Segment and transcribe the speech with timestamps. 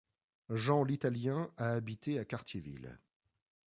[0.49, 2.97] Jean L'italien a habité à Cartierville.